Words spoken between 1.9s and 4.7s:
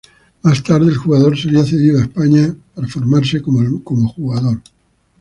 a España para formarse como jugador.